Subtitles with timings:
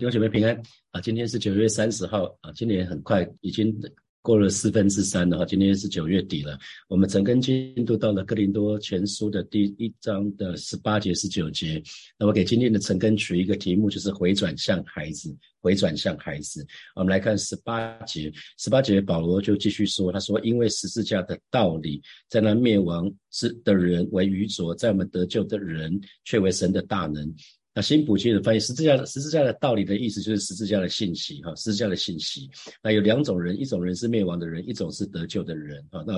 [0.00, 0.58] 弟兄姐妹平安
[0.92, 1.00] 啊！
[1.02, 3.70] 今天是九月三十号啊，今年很快已经
[4.22, 5.44] 过了四分之三了哈。
[5.44, 6.58] 今天是九月底了，
[6.88, 11.82] 我们整根进度到了哥林多全书的第一章的十八节、十九节。
[12.18, 16.66] 那我给今天的陈根取一个题目，就是回转向孩子，回转向孩子。
[16.94, 27.30] 我们来看十八节，十八节保罗就继续说，他说：“因为十字架的道理，在那灭亡之的人为愚拙，在我们得救的人却为神的大能。”
[27.72, 32.50] 那新普京的翻译十字架的十字架的道理的意思就是十字架的信息哈，十字架的信息。
[32.82, 36.02] 那有两种人，一种人是灭亡的人，一种是得救的人啊。
[36.04, 36.14] 那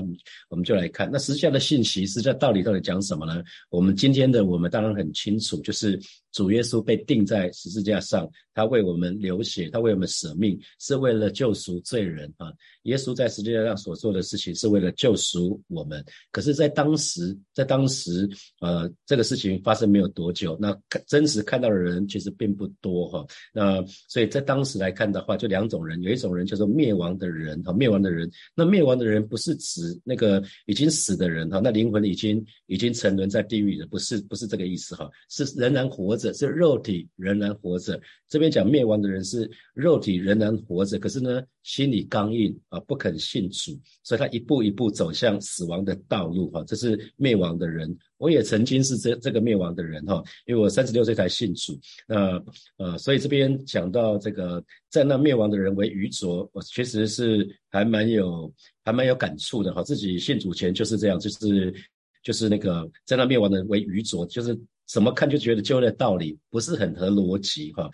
[0.49, 3.43] 我们就来看，那十字架的信息，十字架道理到底讲什么呢？
[3.69, 6.01] 我们今天的我们当然很清楚，就是
[6.33, 12.51] 主耶稣被钉在十字架上，他为我们流血，他为我们舍命，是为了救赎罪人啊。
[12.85, 16.03] 耶稣在十字架上所做的事情是为了救赎我们。
[16.31, 18.27] 可是，在当时，在当时，
[18.61, 20.75] 呃，这个事情发生没有多久，那
[21.07, 21.42] 真实。
[21.43, 38.01] 看到的人其实并不多哈，那所以在当时来看的话，就两种人，有一种人叫做灭亡的人哈，灭亡的人，那灭亡的人不是指那个已经死的人哈，那灵魂已经已经沉沦在地狱的，不是不是这个意思哈，是仍然活着，是肉体仍然活着。
[38.29, 47.95] 这边讲灭亡的人是肉体仍然活着，可是呢，心里刚硬啊，不肯信主，所以他一步一步走向死亡的道路哈，这是灭亡的人。
[48.17, 52.43] 我也曾经是这这个灭亡的人哈，因为我三十六岁才信主，那
[52.77, 58.53] 呃，所以这边讲到这个在那灭亡的人为愚拙，我其实是还蛮有
[58.85, 59.83] 还蛮有感触的哈。
[59.83, 61.75] 自己信主前就是这样，就是
[62.23, 67.91] 就是那个在那灭亡的人为愚拙，就是怎么看就觉得就那道理不是很合逻辑哈，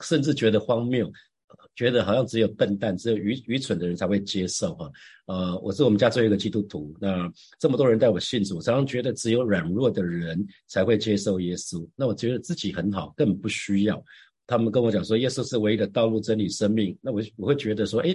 [0.00, 1.12] 甚至觉得荒谬。
[1.74, 4.90] 觉得好像只有笨蛋、只有愚愚蠢的人才会接受哈，
[5.26, 11.86] 呃，我是我们家最后一个基督徒，那这么多人带我信主，我常常觉得只有软弱的人才会接受耶稣。
[11.96, 14.02] 那我觉得自己很好，根本不需要。
[14.46, 16.96] 他们跟我讲说，耶稣是唯一的道路、真理、生命。
[17.00, 18.14] 那我我会觉得说，哎，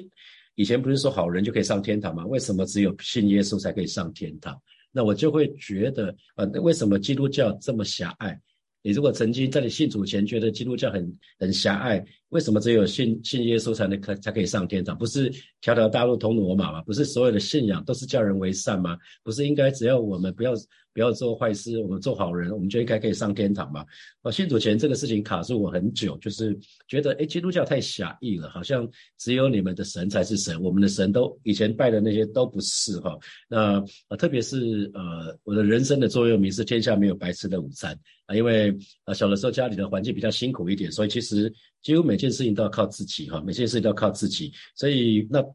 [0.56, 2.26] 以前不是说好人就可以上天堂吗？
[2.26, 4.60] 为什么只有信耶稣才可以上天堂？
[4.92, 8.40] 那我就会觉得，呃，为什么基督教这么狭隘？
[8.88, 14.98] 你如果曾经在你信主前觉得基督教很很狭隘，为什么只有信信耶稣才能可才可以上天堂？
[14.98, 16.82] 不是条条大路通罗马吗？
[16.84, 18.98] 不是所有的信仰都是叫人为善吗？
[19.26, 20.54] 不是应该只要我们不要
[20.98, 23.86] 不要做坏事，我们做好人，我们就应该可以上天堂吗？
[24.24, 33.16] 我信主前这个事情卡住我很久，就是觉得哎，基督教太狭义了，好像只有你们的神才是神，我们的神都以前拜的那些都不是哈。
[33.48, 37.96] 那呃，特别是呃，我的人生的座右铭是天下没有白吃的午餐。
[38.26, 41.54] 啊，因为啊小的时候家里的环境比较辛苦一点，所以其实
[41.84, 44.52] 几乎每件事情都要靠自己哈，每件事情都要靠自己。
[44.76, 45.46] 所以那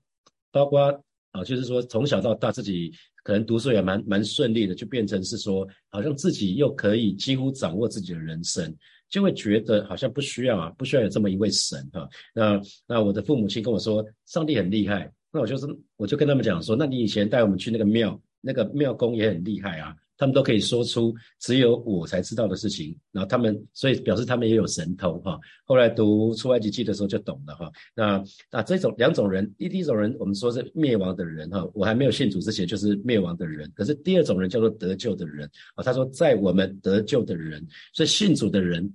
[0.53, 2.93] 包括啊，就是说从小到大自己
[3.25, 8.75] 可能读书也蛮蛮顺利的，就变成是说好像自己又可以几乎掌握自己的人生，
[9.09, 12.09] 就会觉得好像不需要啊，不需要有这么一位神哈。
[12.34, 15.66] 那那我的父母亲跟我说，上帝很厉害，那我就是
[15.97, 19.94] 我就跟他们讲说，那你以前带我们去那个庙，那个庙公也很厉害啊。
[20.22, 25.37] 他们都可以说出只有我才知道的事情，然后他们所以表示他们也有神通哈。
[25.65, 27.69] 后来读出埃及记的时候就懂了哈。
[27.93, 33.69] 那那这种两种人，第一种人我们说是灭亡的人哈，我还没有信主之前就是灭亡的人。
[33.75, 35.83] 可是第二种人叫做得救的人啊。
[35.83, 38.89] 他说在我们得救的人，所以信主的人，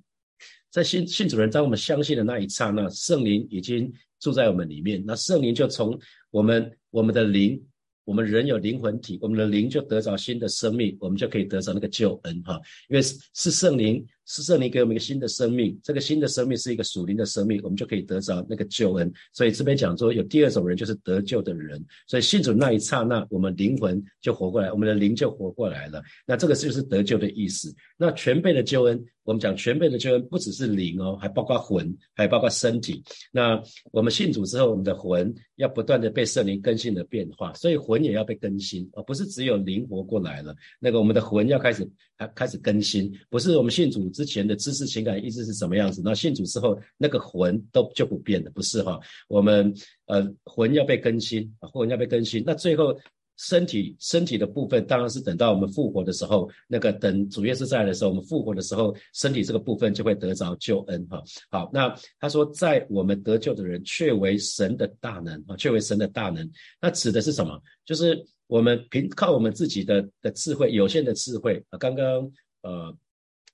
[0.72, 6.00] 在信信主人在我们相信的那一刹那，圣灵已经住在我们里面，那圣灵就从
[6.32, 7.62] 我们我们的灵。
[8.08, 12.58] 我们人有灵魂体，我们的灵就得着新的生命，我们就可以得着那个救恩哈，
[12.88, 14.08] 因为是是圣灵。
[14.28, 19.12] 是圣灵给我们一个新的生命，这个新的生命是一个属灵的生命，我们就可以得着那个救恩。
[19.34, 21.84] 所以这边讲说有第二种人，就是得救的人。
[22.08, 26.04] 所以信主那一刹那，我们灵魂就活过来，我们的灵就活过来了。
[26.26, 27.74] 那这个就是得救的意思。
[27.96, 33.02] 那全备的救恩，我们讲全备的救恩，不只是灵哦，还包括魂，还包括身体。
[33.32, 33.62] 那
[33.92, 40.54] 我们信主之后，我们的魂要不断的被圣灵更新的变化，所以魂也要被更新，而不是只有灵活过来了。
[40.82, 41.90] 那个我们的魂要开始。
[42.18, 49.00] 开开始更新，不是我们信主之前的知识、情感、意志是什么样子，那信主之后那个魂都就不变了，不是哈？
[49.28, 49.72] 我们
[50.08, 52.98] 呃魂要被更新啊，魂要被更新，那最后
[53.38, 61.22] 身体身体的部分当然是等到我们复活的时候，那个等主耶稣在的时候，我们复活的时候，身体这个部分就会得着救恩哈。
[61.52, 66.50] 好，那他说在我们得救的人，却为神的大能啊，却为神的大能，
[66.82, 67.62] 那指的是什么？
[67.86, 68.26] 就是。
[68.50, 71.78] 我们凭靠我们自己的的智慧，有限的智慧啊。
[71.78, 72.32] 刚刚
[72.62, 72.96] 呃，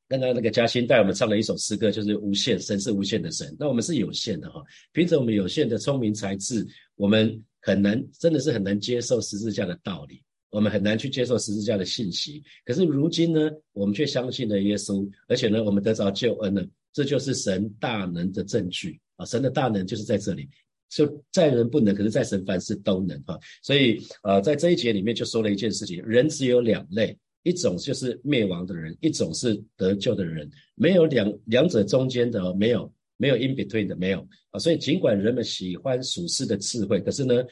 [0.08, 3.56] 刚刚那个嘉欣带我们唱了一首诗歌，就是无限神是无限的神。
[3.60, 4.62] 那我们是有限的哈，
[4.92, 6.66] 凭着我们有限的聪明才智，
[6.96, 12.44] 我们很难，真的是很难接受十字架的道理，我们很难去接受十字架的信息。
[12.66, 16.66] 可是如今呢，我们却相信了耶稣，而且呢，我们得着救恩了。
[16.94, 19.26] 这就是神大能的证据啊！
[19.26, 20.48] 神的大能就是在这里，
[20.90, 23.36] 就在人不能，可是在神凡事都能哈。
[23.64, 34.60] 所以呃，在这一节里面就说了一件事情：人只有两类，一种就是灭亡的人，一种是得救的人，没有两两者中间的，没有没有 in between 的，没有啊。
[34.60, 37.44] 所以尽管人们喜欢属世的智慧，可是呢，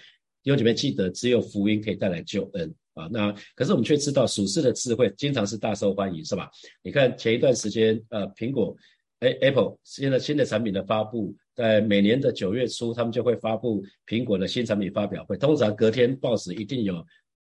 [0.44, 2.74] 弟兄姐妹记得，只有福音可以带来救恩。
[2.94, 6.52] 啊，那可是我们却知道属世的智慧经常是大受欢迎，是吧？
[6.84, 8.76] 你看前一段时间，呃，苹果，
[9.20, 16.96] 哎，Apple 现在新的产品的发布，在每年的九月初，他们就会发布苹果的新产品发表会，通常隔天报纸一定有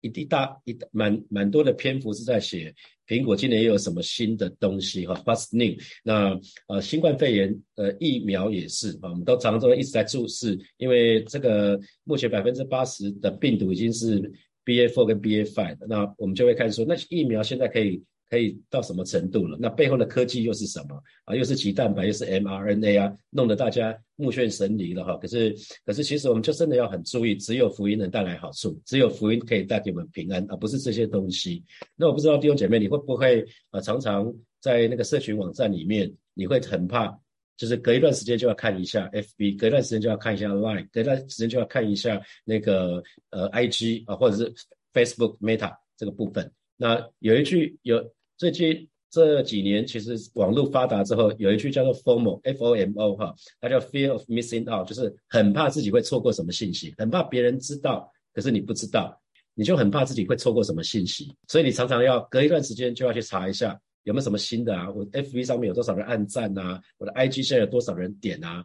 [0.00, 2.74] 一一大一蛮蛮多的篇幅是在写
[3.06, 5.76] 苹果今年又有什么新的东西哈，What's new？
[6.04, 6.38] 那
[6.68, 14.32] 呃，新冠肺炎呃疫苗也是啊，我们都常常都一直在注视，因为这个目前百分之八十的病毒已经是。
[14.62, 19.58] B A four 跟 B A five，那我们就会看说，那疫苗现在可以可以到什么程度了？
[19.60, 21.34] 那背后的科技又是什么啊？
[21.34, 25.16] 又是鸡蛋白，又是 m R N A 啊，弄得大家目眩神离了哈。
[25.16, 25.54] 可是
[25.84, 31.62] 可是，其实我们就真的要很注意，只有福音能带来好处，只有福音可以带给我们平安，而不是这些东西。
[31.96, 33.80] 那我不知道弟兄姐妹，你会不会啊？
[33.80, 37.12] 常常在那个社群网站里面，你会很怕。
[37.56, 44.50] 就是隔一段时间就要看一下 FB，隔一段时间就要看一下 Line，隔一段时间就要看一下那个呃 IG 啊，或者是
[44.94, 46.50] Facebook Meta 这个部分。
[46.78, 48.02] 那有一句有
[48.40, 59.14] 最近这几年其实网络发达之后，有一句叫做 FOMO，F-O-M-O 哈，它叫 Fear of Missing Out，就是很怕自己会错过什么信息，很怕别人知道，可是你不知道，
[59.52, 63.78] 你就很怕自己会错过什么信息，所以你常常要隔一段时间就要去查一下。
[64.04, 64.90] 有没有什么新的啊？
[64.90, 66.80] 我 F B 上面有多少人按赞啊？
[66.96, 68.64] 我的 I G 现在有多少人点啊？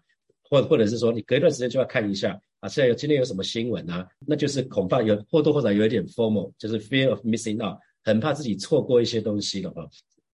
[0.50, 4.07] 或或者是说，你隔一段时间就要看一下啊，现在有今天有什么新闻啊？
[4.25, 9.86] 那就是恐怕有或多或少有一点 formal，就是 fear of missing out，很怕自己错过一些东西了哈。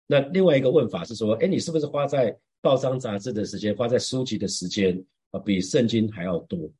[0.06, 6.70] 那另外一个问法是说，哎，你是不是花在报章杂志的时间，花在书籍的时间啊，比圣经还要多？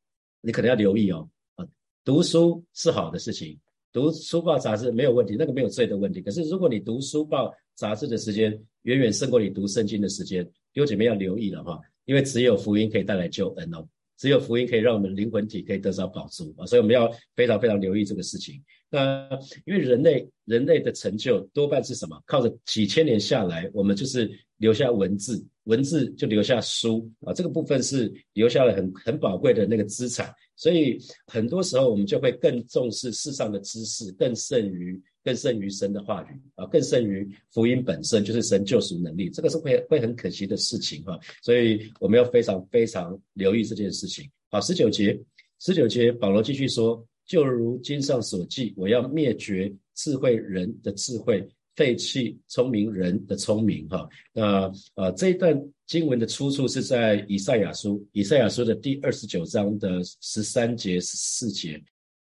[0.43, 1.27] 你可能要留意哦。
[1.55, 1.67] 啊，
[2.05, 3.59] 读书是好的事情，
[3.93, 6.21] 读书报杂志没有问题，那个没有罪的问题。
[6.21, 8.51] 可是如果你读书报，杂志的时间
[8.83, 13.87] 远远胜过你读圣经的时间，弟兄姐妹要留意了哈，因为只有福音可以带来救恩哦，
[14.19, 18.63] 只有福音可以让我们灵魂体可以得到保住啊，所以我们要非常非常留意这个事情。
[18.91, 19.29] 那
[19.65, 22.21] 因为人类人类的成就多半是什么？
[22.27, 35.01] 靠着几千年下来，我们就是留下文字，文字就留下书啊，这个部分是留下了很很宝贵的那个资产，所以很多时候我们就会更重视世上的知识，更胜于。
[35.23, 44.25] 更胜于神的话语啊，更胜于福音本身，就是神救赎能力，这个是会会很可惜的事情哈，所以我们要非常非常留意这件事情。
[44.49, 45.21] 好，十九节，
[45.59, 54.09] 十九节，保罗继续说，就如经上所记，我要灭绝智慧人的智慧，废弃聪明人的聪明哈。
[54.33, 55.57] 那呃这一段
[55.87, 61.81] 经文的出处是在以赛亚书，以赛亚书的第二十九章的十三节十四节。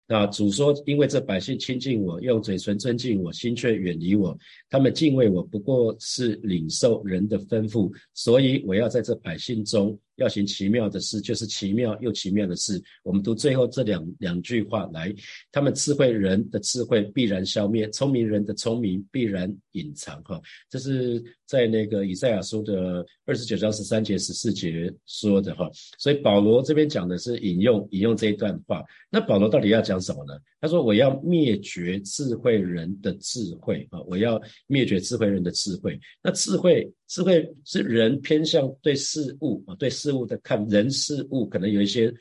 [0.07, 4.37] 那主说：“因为这百姓亲近我，用嘴唇尊敬我，心却远离我。
[4.69, 12.81] 他们敬畏我，不过是领受人的吩咐，所以我要在这百姓中。”要行奇妙的事，就是奇妙又奇妙的事。
[13.03, 15.13] 我们读最后这两两句话来，
[15.51, 20.21] 他们智慧人的智慧必然消灭，聪明人的聪明必然隐藏。
[20.23, 25.53] 哈，这是在那个以赛亚书的二十九章十三节十四节说的。
[25.55, 28.83] 哈，所以保罗这边讲的是引用引用这一段话。
[29.09, 30.33] 那保罗到底要讲什么呢？
[30.61, 33.87] 他说：“我要灭绝智慧人的智慧。
[33.91, 35.99] 啊，我要灭绝智慧人的智慧。
[36.23, 42.13] 那智慧。”智慧是人偏向对事物啊，对事物的看人事物可能有一些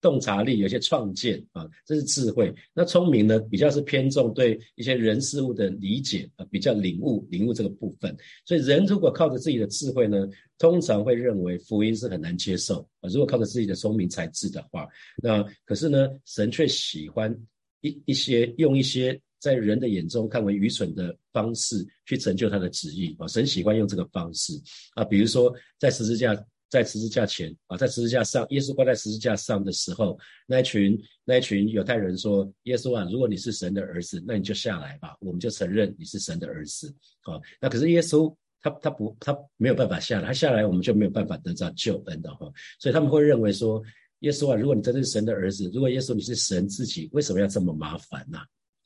[0.00, 2.54] 洞察力，有一些创建啊，这是智慧。
[2.74, 8.14] 那聪明呢，比较是偏重对一些人事物的理解啊，比较领悟领悟这个部分。
[8.44, 13.08] 所以人如果靠着自己的智慧呢，通常会认为福音是很难接受啊。
[13.08, 14.86] 如果靠着自己的聪明才智的话，
[15.22, 17.34] 那可是呢，神却喜欢
[17.80, 19.18] 一一些用一些。
[19.38, 23.26] 在人的眼中看为愚蠢的方式去成就他的旨意啊！
[23.28, 24.52] 神喜欢用这个方式
[24.94, 26.34] 啊，比如说在十字架，
[26.68, 43.82] 在十字架前啊，在十字架上，耶稣挂在十字架上的时候，那一群那一群犹太人说：“耶稣啊，如果你是神的儿子，那你就下来吧，我们就承认你是神的儿子。”啊，那可是耶稣他他不他没有办法下来，他下来我们就没有办法得到救恩的哈，所以他们会认为说
[44.20, 48.38] ：“耶稣啊，如果你真的是神的儿子，如果耶稣你是神自己，为什么要这么麻烦呢？”，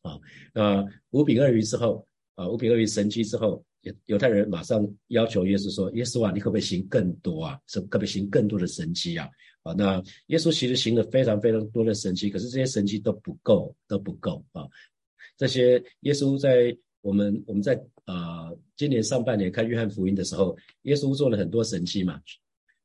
[0.02, 0.18] 啊
[0.52, 7.58] 那五饼二鱼之后，啊，五饼二鱼神迹之后，犹犹太人马上要求耶稣说：“耶稣啊，你可不可以行更多啊？
[7.66, 9.28] 是可不可以行更多的神迹啊？”
[9.62, 14.66] 啊，那耶稣其实行了非常非常多的神迹，可是这些神迹都不够，都不够啊。
[15.36, 22.20] 这些耶稣在我们我们在呃，今年上半年看约翰福音的时候，耶稣做了很多神迹嘛。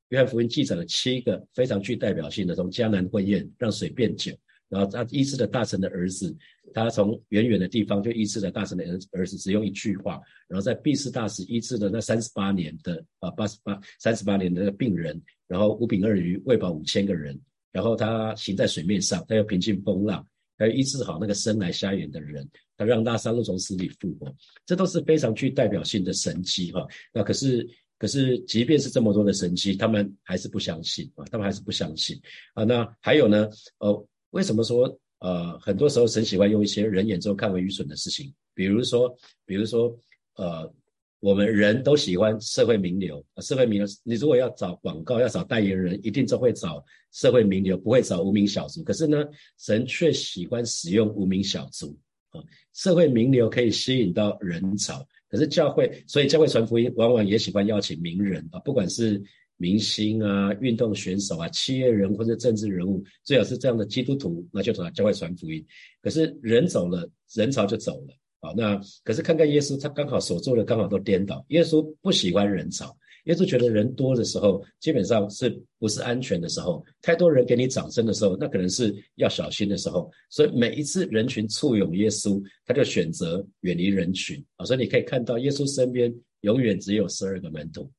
[0.10, 4.32] 约翰福音记载了七个非常具代表性的，从迦南婚宴让水变酒，
[4.70, 6.36] 然后他医治了大臣的儿子，
[6.74, 17.40] 他从远远的地方就医治了大臣的儿儿子，只用一句话，然后在毕士大使医治了那三十八年的啊八十八三十八年的病人，然后五饼二鱼喂饱五千个人，
[17.72, 20.26] 然后他行在水面上，他又平静风浪。
[20.60, 22.44] 他又医治好那个生来瞎眼的人，
[22.76, 26.84] 他让拉萨路从死里复活，这都是非常具代表性的神迹哈。
[27.14, 27.64] 那可是，
[28.00, 32.20] 可是即便是这么多的神迹，他们还是不相信啊，他们还是不相信
[32.56, 32.64] 啊。
[32.64, 33.48] 那还有呢？
[33.78, 39.16] 呃，为什么说呃，很多时候神喜欢用一些人眼中看为愚蠢的事情，比如说，
[39.46, 39.98] 比如说，
[40.36, 40.74] 呃。
[41.20, 48.84] 我们人都喜欢社会名流，社会名流，你如果要找广告，要找代言人，一定都会找社会名流，不会找无名小卒。
[48.84, 49.26] 可是呢，
[49.58, 51.98] 神却喜欢使用无名小卒
[52.30, 52.40] 啊，
[52.76, 59.20] 社会名流可以吸引到人潮，可是教会，所以教会传福音往往也喜欢邀请名人啊，不管是
[59.58, 65.66] 明星啊、运动选手啊、企业人或者政治人物，最好是这样的基督徒，那就从教会传福音。
[66.02, 68.16] 可是人走了，人潮就走了。
[68.40, 71.44] 啊，那可是看看耶稣，他刚好所做的刚好都颠倒。
[71.50, 72.96] 耶稣不喜欢人潮，
[73.26, 75.50] 耶稣觉得人多的时候，基本上是
[75.80, 76.86] 不是安全的时候？
[77.02, 80.12] 太多人给你掌声的时候，那可能是要小心的时候。
[80.30, 84.64] 所以每一次人群簇拥耶稣，他就选择远离人群啊。
[84.64, 87.92] 所以你可以看到，耶稣身边永远只有十二个门徒。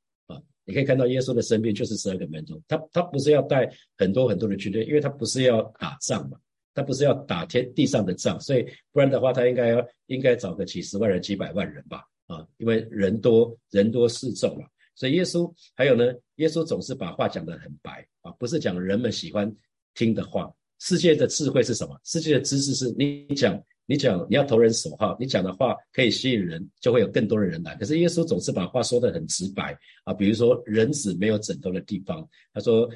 [0.68, 6.38] 你可以看到耶稣的身边就是十二个门徒，他他不是要带很多很多的军队，因为他不是要打仗嘛。
[6.75, 12.04] 他不是要打天地上的仗，所以不然的话，他应该要应该找个几十万人、几百万人吧？
[12.28, 14.64] 啊，因为人多人多势众嘛。
[14.94, 16.04] 所以耶稣还有呢，
[16.37, 19.52] 耶稣总是把话讲得很白啊，不是讲人们喜欢
[19.94, 20.48] 听的话。
[20.78, 21.98] 世界的智慧是什么？
[22.04, 27.75] 世界的知识是你讲你讲你要投人所好，你讲的话可以吸引人，就会有更多的人来。
[27.76, 32.88] 可是耶稣总是把话说得很直白啊，比如说人子没有枕头的地方，他说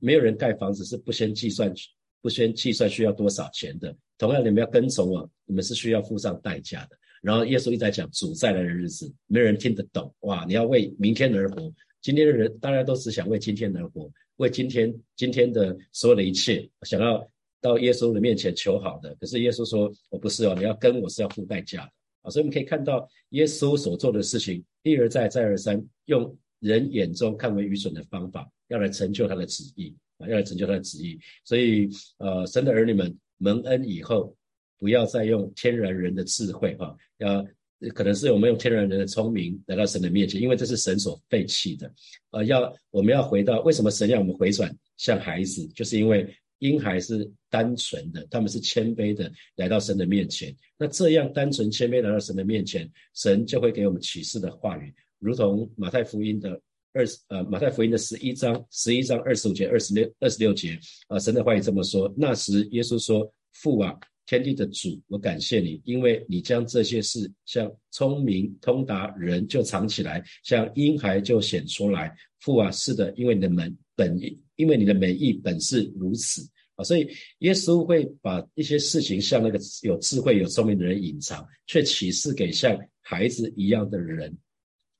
[0.00, 1.72] 没有人盖房子是不先计算。
[2.22, 6.98] 不先计算需要多少钱的，同样你们要跟从我，你们是需要付上代价的。
[7.22, 10.44] 然后耶稣一直在讲主再来的日子，没人听得懂哇！
[10.46, 17.26] 你要为明天而活，今天的人大家都只想为今天而活，为今天今天的所有的一切，想要
[17.60, 19.14] 到耶稣的面前求好的。
[19.20, 30.28] 可是耶稣说：“我不是哦，你要跟我是要付代价的啊！”所以我们可以看到耶稣所做的事情，一而再再而三，用人眼中看为愚蠢的方法，要来成就他的旨意啊。
[30.28, 31.88] 要来成就他的旨意，所以
[32.18, 34.36] 呃，神的儿女们蒙恩以后，
[34.78, 37.46] 不要再用天然人的智慧哈，要
[37.94, 41.90] 可能是我们用天然人的聪明来到神的面前，因为这是神所废弃的。
[42.32, 46.28] 呃，要我们要回到为什么神要我们回转像孩子，就是因为
[46.60, 50.56] 婴孩是单纯的，他们是谦卑的来到神的面前。
[50.78, 56.58] 那这样单纯谦卑来到神的面前，神就会给我们启示的话语，如同马太福音的。
[56.92, 60.76] 二十呃，马太福音的十一章，十一章二十五节、二十六、二十六节，
[61.06, 72.12] 啊，神的话语这么说：那时耶稣说：“父啊，天地的主，我感谢你，因为你将这些事像聪明通达人就藏起来，像婴孩就显出来。
[72.40, 84.36] 父啊，是的，因为你的门本意，因为你的美意本是如此啊，所以耶稣会把一些事情向那个有智慧、有聪明的人隐藏，却启示给像孩子一样的人。”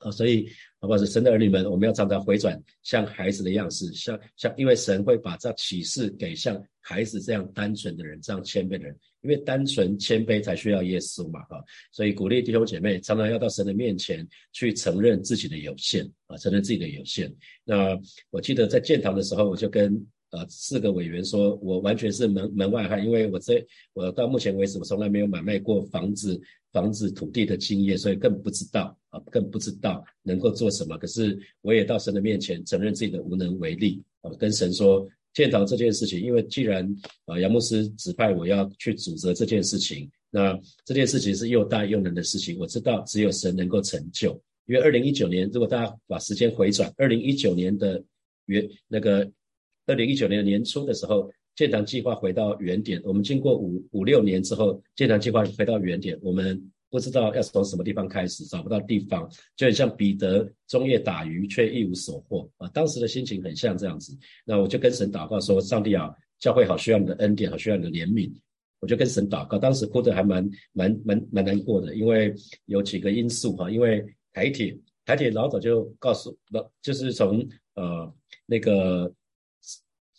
[0.01, 0.49] 啊，所以，
[0.81, 0.99] 好不好？
[0.99, 11.63] 是神的儿女们，我们要常常回转，像孩子的样式，像像，因为神会把这启示给像孩子这样单纯的人，这样谦卑的人，因为单纯谦卑才需要耶稣嘛，哈。
[11.93, 17.31] 所以鼓励弟兄姐妹，常常要到神的面前去承认自己的有限啊，承认自己的有限。
[17.63, 17.99] 那
[18.31, 19.95] 我记得在建堂的时候，我就跟
[20.31, 26.41] 呃四个委员说，我完全是门门外汉，因为我在我到目前为止，我从来没有买卖过房子。
[26.73, 30.97] 房子土地的经验，所以更不知道啊，更不知道能够做什么。
[30.99, 36.89] 可是我也到神的面前承认自己的无能为力啊，跟神说建堂这件事情，因为既然
[37.25, 44.41] 啊杨牧师指派我要去主责这件事情，那这件事情是又大又难的事情，我知道只有神能够成就。
[44.67, 48.01] 因为二零一九年，如果大家把时间回转，二零一九年的
[48.47, 49.29] 原那个
[49.91, 51.31] 二零一九年年初的时候。
[51.57, 62.71] 建堂计划回到原点，我们经过五五六年之后，建堂计划回到原点，我们不知道要从什么地方开始，找不到地方，就很像彼得中夜打鱼却一无所获啊！
[62.73, 64.17] 当时的心情很像这样子。
[64.47, 68.33] 那我就跟神祷告说：“上帝啊，教会好需要你的恩典，好需要你的怜悯。”
[68.81, 72.33] 我就跟神祷告，当时哭得还蛮蛮蛮蛮难过的，因为
[72.67, 76.35] 有几个因素哈，因为台铁台铁老早就告诉，
[76.81, 78.11] 就是从呃
[78.47, 79.13] 那个。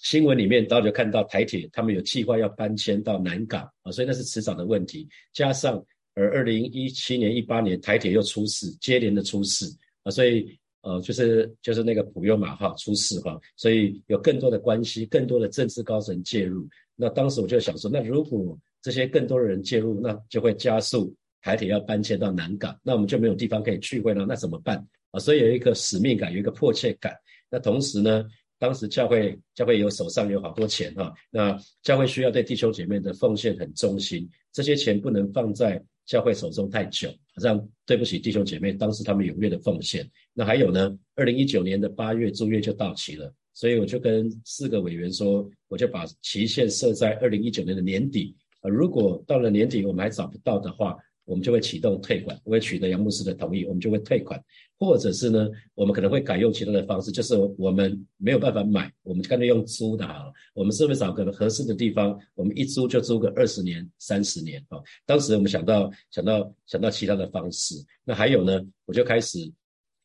[0.01, 5.07] 新闻里面，大家就看到台铁他们有计划要搬迁到南港啊，所以那是迟早的问题。
[5.31, 5.83] 加上
[6.15, 9.65] 而二零一七年、一八年台铁又出事，接连的出事
[10.01, 16.67] 啊，所以呃，就是就是那个普悠马哈出事哈，所以有更多的关系，更多的政治高层介入。
[16.95, 25.19] 那当时我就想说，那如果这些更多的人介入，那就会加速台铁要搬迁到南港，那我们就没有地方可以聚会了，那怎么办啊？
[25.19, 27.13] 所以有一个使命感，有一个迫切感。
[27.51, 28.25] 那同时呢？
[28.61, 40.07] 当时教会教会有手上有好多钱哈，那教会需要对弟兄姐妹的奉献很忠心，这些钱不能放在教会手中太久，好像对不起弟兄姐妹，当时他们踊跃的奉献。
[40.31, 50.95] 那还有呢，二零一九年的八月租约就到期了，所以我就跟四个委员说，我就把期限设在二零一九年的年底，呃，如果到了年底我们还找不到的话。
[51.25, 54.43] 我们就会启动退款，我会取得杨牧师的同意，我们就会退款，
[54.77, 60.33] 或者是呢，我们可能会改用其他的方式，就是我们没有办法买，我们干脆用租的好。
[60.53, 64.79] 我们是不是找个合适的地方，我们一租就租个二十年、三十年啊？
[65.05, 69.39] 当时我们想到想到想到其他的方式，那还有呢，我就开始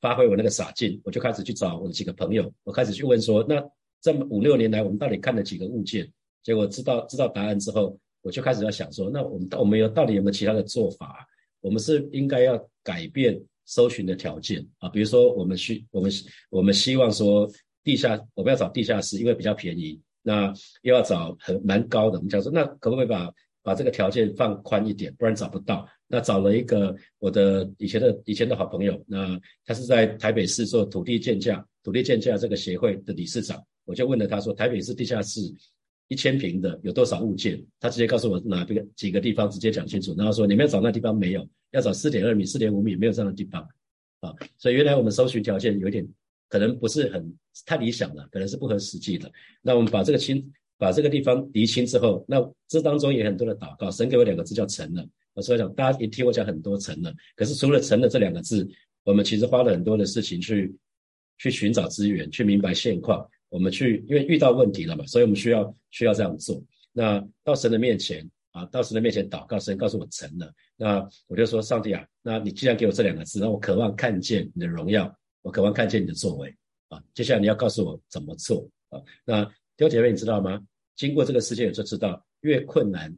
[0.01, 3.63] 发挥我那个傻劲，我就开始去找我的几个朋友，我开始去问说，那
[4.03, 6.13] 这么五六年来，我们到底看了几个物件？
[6.43, 7.99] 结果知道知道答案之后。
[8.27, 11.25] 我就开始要想说，那我们到我们有到底有没有其他的做法？
[11.61, 16.11] 我们是应该要改变搜寻的条件啊，比如说我们需我们
[16.51, 17.49] 我们希望说
[17.85, 20.53] 地下我们要找地下室，因为比较便宜，那
[20.83, 22.19] 又要找很蛮高的。
[22.19, 25.89] 我们讲说，那可不可以把把这个条件放宽一点，不然找不到。
[26.09, 35.41] 那找了一个我的以前的以前的好朋友，那他是在台北市做土地建价土地建价这个协会的理事长，我就问了他说，台北市地下室。
[36.09, 37.65] 一千平的有多少物件？
[37.81, 40.15] 他直接告诉我哪个几个地方，直接讲清楚。
[40.17, 43.67] 然后说你们要找那地方没有，要找四点二米、四点五米，没有这样的地方
[44.21, 44.33] 啊。
[44.59, 46.07] 所以原来我们搜寻条件有点
[46.49, 47.35] 可能不是很
[47.65, 49.31] 太理想了，可能是不合实际的。
[49.63, 52.37] 那我们把这个清把这个地方厘清之后，那
[52.69, 53.91] 这当中也很多的祷告。
[53.91, 55.07] 神给我两个字叫成了。
[55.35, 57.13] 我所以讲，大家也听我讲很多成了。
[57.35, 58.67] 可是除了成了这两个字，
[59.05, 60.75] 我们其实花了很多的事情去
[61.39, 63.29] 去寻找资源，去明白现况。
[63.49, 66.63] 我们去，因为遇到问题了嘛，所以我们需要需要这样做。
[66.93, 70.53] 那到神的面前啊，到神的面前祷告，神告诉我成了。
[70.77, 76.55] 那我就说，上帝啊，那你既然给我这两个字，那我渴望看见你的荣耀，我渴望看见你的作为
[76.89, 77.03] 啊。
[77.15, 79.01] 接下来你要告诉我怎么做啊？
[79.25, 80.61] 那弟兄姐妹，你知道吗？
[80.97, 83.15] 经过这个事件，我就知道，越困难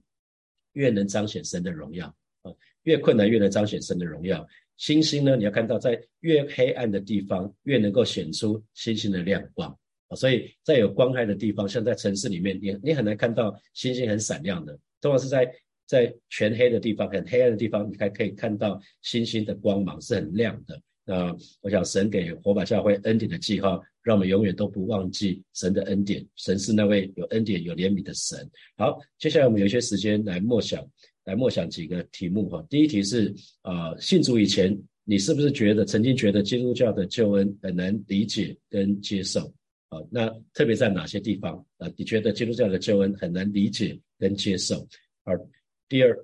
[0.72, 2.06] 越能彰显神的荣耀
[2.42, 4.46] 啊，越困难越能彰显神的荣耀。
[4.76, 9.76] 星星呢，你要看到在越黑暗的地方，越能够显出星星的亮光。
[10.16, 14.78] 所以在有光害的地方，像在城市里面，你你很难看到星星很闪亮的。
[15.00, 15.48] 通常是在
[15.86, 20.80] 在全黑的地方，很黑暗的地方，你还可以看到星星的光芒是很亮的。
[21.04, 26.22] 那我想神给火把教会恩典的记号，让我们永远都不忘记神的恩典。
[26.36, 28.38] 神是那位有恩典、有怜悯的神。
[28.76, 30.86] 好，接下来我们有一些时间来默想，
[31.24, 32.62] 来默想几个题目哈。
[32.68, 39.50] 第一题是啊，信主以前，你是不是觉得曾经觉得基督教的救恩很难理解跟接受？
[39.88, 41.88] 啊，那特别在哪些地方啊？
[41.96, 44.86] 你觉得基督教的救恩很难理解跟接受？
[45.24, 45.40] 而
[45.88, 46.14] 第二，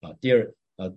[0.00, 0.92] 啊，第二，啊，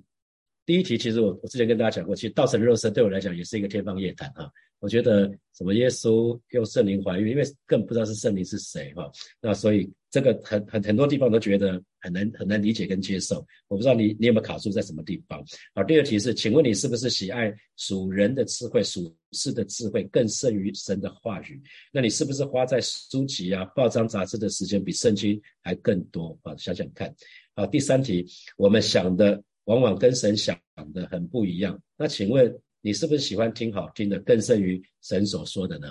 [0.66, 4.50] 第一题其实我我之前跟大家讲过，其实道成肉身对我来讲也是一个天方夜谭啊。
[4.80, 9.10] 我觉得什么耶稣用圣灵怀孕，因为更不知道是圣灵是谁哈。
[9.42, 13.44] 那所以这个很很很多地方都觉得很难很难理解跟接受。
[13.68, 15.44] 我不知道你你有没有卡住在什么地方？
[15.74, 21.60] 好，第二题是，请问你是不是喜爱属人的智慧、属世的智慧更胜于神的话语？
[21.92, 26.56] 那你是不是花在书籍啊、报章杂志的时间比圣经还更多啊？
[26.58, 27.12] 想想看。
[27.56, 30.56] 好，第三题，我们想的往往跟神想
[30.94, 31.82] 的很不一样。
[31.98, 32.56] 那请问？
[32.86, 35.88] 你是不是喜欢听好听的，更胜于神所说的呢？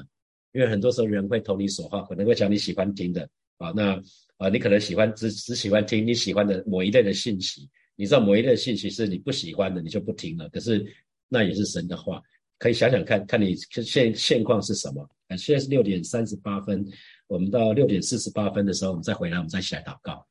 [0.52, 3.26] 因为很多时候人会投你所好，可能会讲你喜欢听的
[3.62, 3.72] 啊。
[3.74, 3.94] 那
[4.38, 7.68] 啊，你可能喜欢只只喜欢听你喜欢的某一类的信息。
[7.94, 10.48] 你知道某一类信息是你不喜欢的，你就不听了。
[10.48, 10.84] 可是
[11.28, 12.20] 那也是神的话，
[12.58, 15.08] 可以想想看看你现现况是什么。
[15.38, 16.84] 现在是六点三十八分，
[17.26, 20.26] 我们到六点四十八分的时候，我们再回来，我们再起来祷告。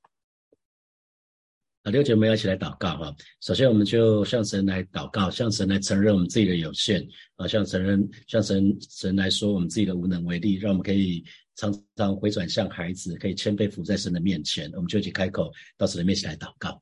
[1.84, 3.16] 啊，六姐妹要一起来祷告哈。
[3.40, 7.04] 首先，我们就向神来祷告，向神来承认我们自己的有限
[7.38, 11.24] 啊，向承认向神神来说我们自己的无能为力，让我们可以
[11.56, 14.72] 常常回转向孩子，可以谦卑伏在神的面前。
[14.74, 16.82] 我们就一起开口到神的面前来祷告。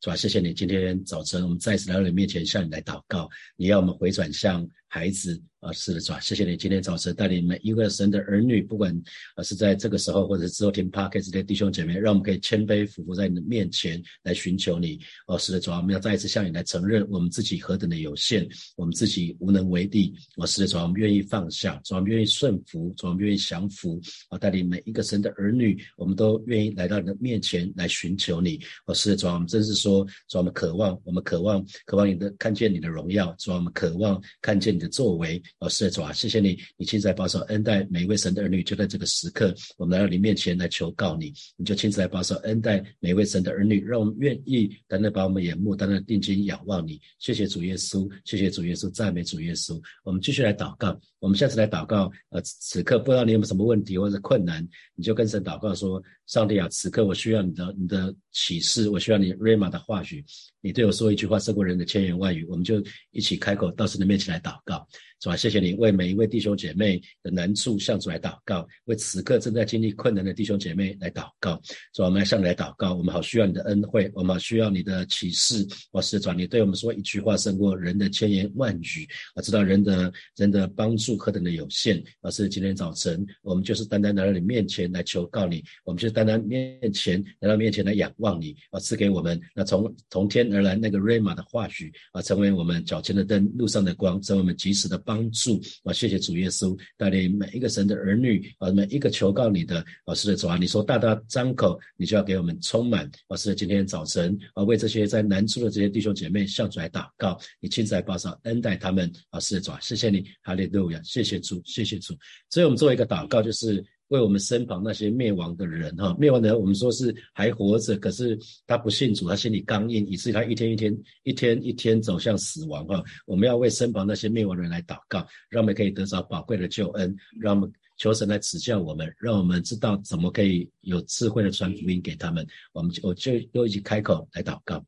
[0.00, 5.40] 主啊，谢谢你今天早晨我们再次来到你面前向你来祷告，你要我们回转向孩子。
[5.60, 8.96] 啊，是的，主啊，谢谢你今天早晨带领每一个神的儿女，不管
[9.34, 15.00] 啊是在这个时候，或者是之后听 p o d c a 的弟兄姐妹，让我们可以谦卑俯伏在你的面前来寻求你。
[15.26, 20.14] 哦，是的，主啊，我们要再一次向你来承认我们自己何等的有限，我们自己无能为力。
[20.36, 24.00] 哦，是的，主啊，我们愿意放下，主啊，我们愿意顺服，主啊，我们愿意降服。
[24.28, 28.60] 啊，带领每一个神的儿女，我们都愿意来到你的面前来寻求你。
[28.86, 35.42] 哦，是的，主啊，我们真是说，主啊，我们渴望，我们渴望，渴望你的看见你的荣耀，主啊，我们渴望看见你的作为。
[35.58, 38.62] 哦，是的，主啊，谢谢你，你亲自来保守恩待每一位神的儿女。
[38.62, 47.00] 就在这个时刻，我们来到你面前来求告你，你就亲自来保守恩待每一位神的儿女，让我们愿意单单把我们眼目单单定睛仰望你。
[47.18, 49.80] 谢谢主耶稣，谢谢主耶稣，赞美主耶稣。
[50.04, 50.98] 我们继续来祷告。
[51.20, 54.64] 我们下次来祷告，呃，此刻不知道你有没有什么问题或者困难，
[54.94, 60.24] 你就跟神祷告说：上帝啊，此刻我需要你的你的启示，我需要你瑞玛的话语，
[60.60, 62.44] 你对我说一句话胜过人的千言万语。
[62.50, 64.86] 我们就一起开口到神的面前来祷告。
[65.20, 71.60] 主啊，谢谢你为每一位弟兄姐妹的难处向主来祷告，为此刻正在经历困难的弟兄姐妹来祷告。
[71.92, 75.66] 主啊，我们来向你来祷告，我们好需要你的恩惠，我们好需要你的启示。
[75.90, 79.08] 我是主，你对我们说一句话胜过人的千言万语。
[79.34, 82.00] 我知道人的人的帮助何等的有限。
[82.22, 95.02] 而是今天早晨，我们就是单单来到你面前来求告你，我们就是单单面前来到面前来仰望你，啊，赐给我们那从从天而来那个瑞玛的话语，啊，成为我们脚前的灯，路上的光，成为我们及时的。
[95.08, 95.90] 帮助啊！
[95.90, 100.58] 谢谢主耶稣带领每一个神的儿女啊，每一个求告你的啊，是的主啊！
[100.60, 103.34] 你说大大张口，你就要给我们充满啊！
[103.34, 109.40] 是的，今天早晨啊，为这些在难处的这些弟兄姐妹向主来祷告，你亲自来报上恩待他们啊！
[109.40, 109.78] 是的主啊！
[109.80, 111.00] 谢谢你，哈利路亚！
[111.02, 112.14] 谢谢主，谢谢主。
[112.50, 113.82] 所以我们做一个祷告，就是。
[114.08, 123.02] 为我们身旁那些灭亡的人，哈，灭亡的人，我们说是还活着，可是他不信主，他心里刚硬，以至于他一天一天、一天一天走向死亡，哈。
[123.26, 132.46] 我们要为身旁那些灭亡人来祷告，让我们可以得着宝贵的救恩，让我们求神来指教我们，让我们知道怎么可以有智慧的传福音给他们。
[132.72, 134.84] 我们就我就都一起开口来祷告。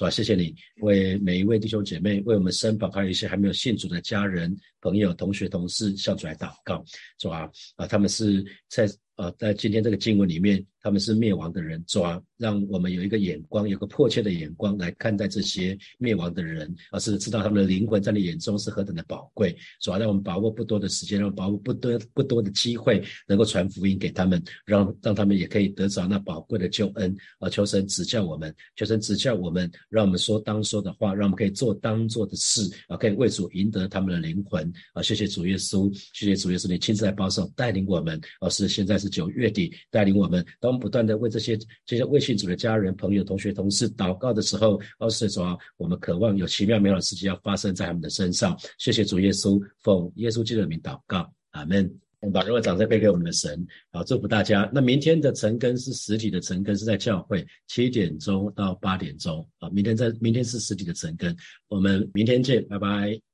[0.00, 0.10] 是吧？
[0.10, 6.82] 谢谢你为每一位弟兄姐妹，为我们身旁还有一些还没有信主的家人、朋友、同学、同事向主来祷告，
[7.18, 7.50] 是吧？
[7.76, 8.88] 啊，他们是在。
[9.16, 27.14] 啊，在今天这个经文里面，他们是灭亡的人，抓让我们有一个眼光，有个迫切的眼光来看待这些灭亡的人，而是知道他们的灵魂在你眼中是何等的宝贵，主要让我们把握不多的时间，让把握不多不多的机会，能够传福音给他们，让让他们也可以得着那宝贵的救恩。
[27.38, 34.72] 啊，求神指教我们，求神指教我们，让我们说当说的话，让我们可以做当做的事，啊，可以为主赢得他们的灵魂。
[34.94, 38.18] 啊，谢谢主耶稣，谢谢主耶稣，你亲自来保守带领我们。
[38.40, 39.10] 而是现在是。
[39.10, 48.56] 九月底带领我们到，当不断的为这些这些未信主的家人、朋友、同学、同事祷告的时候，二是说我们渴望有奇妙美好的事情要发生在他们的身上。
[48.78, 51.92] 谢谢主耶稣，奉耶稣基督的名祷告，阿门。
[52.20, 54.70] 我们把荣耀掌声背给我们的神，好，祝福大家。
[54.74, 59.70] 那明天的晨更是实体的晨更，是在教会七点钟到八点钟啊。
[59.70, 61.34] 明天在明天是实体的晨更，
[61.68, 63.29] 我们明天见，拜拜。